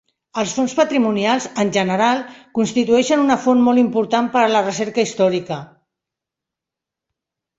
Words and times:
Els 0.41 0.53
fons 0.59 0.71
patrimonials, 0.77 1.43
en 1.63 1.69
general, 1.75 2.23
constitueixen 2.59 3.21
una 3.25 3.37
font 3.45 3.61
molt 3.67 3.81
important 3.83 4.29
per 4.37 4.41
a 4.45 4.49
la 4.53 4.63
recerca 4.69 5.05
històrica. 5.09 5.59